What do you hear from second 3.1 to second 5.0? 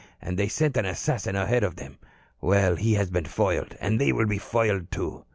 been foiled. And they will be foiled,